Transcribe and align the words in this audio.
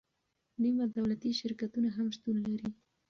نیمه 0.61 0.85
دولتي 0.97 1.29
شرکتونه 1.39 1.89
هم 1.97 2.07
شتون 2.15 2.35
لري. 2.47 2.67